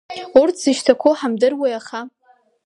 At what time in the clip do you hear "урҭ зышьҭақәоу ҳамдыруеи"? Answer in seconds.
0.39-1.73